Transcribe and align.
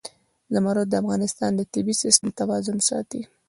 زمرد 0.53 0.87
د 0.89 0.93
افغانستان 1.03 1.51
د 1.55 1.61
طبعي 1.73 1.95
سیسټم 2.03 2.27
توازن 2.39 2.77
ساتي. 2.89 3.21